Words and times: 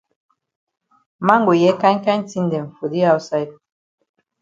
Man 1.27 1.45
go 1.45 1.51
hear 1.61 1.75
kind 1.83 1.99
kind 2.05 2.23
tin 2.29 2.49
dem 2.51 2.65
for 2.77 2.87
di 2.93 2.99
outside. 3.11 3.51